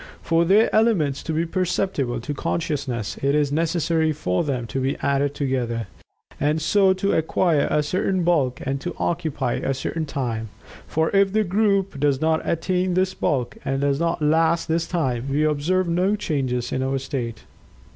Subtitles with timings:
[0.23, 4.97] For their elements to be perceptible to consciousness, it is necessary for them to be
[5.03, 5.85] added together,
[6.39, 10.49] and so to acquire a certain bulk and to occupy a certain time,
[10.87, 15.27] for if the group does not attain this bulk, and does not last this time,
[15.29, 17.43] we observe no changes in our state.